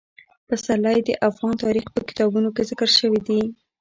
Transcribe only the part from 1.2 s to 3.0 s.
افغان تاریخ په کتابونو کې ذکر